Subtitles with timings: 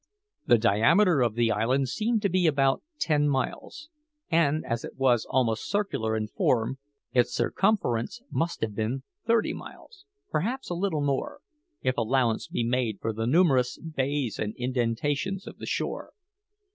[0.47, 3.87] The diameter of the island seemed to be about ten miles,
[4.31, 6.79] and as it was almost circular in form,
[7.13, 11.41] its circumference must have been thirty miles perhaps a little more,
[11.83, 16.13] if allowance be made for the numerous bays and indentations of the shore.